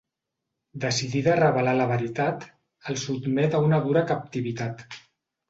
[0.85, 2.47] Decidida a revelar la veritat,
[2.93, 4.85] el sotmet a una dura captivitat.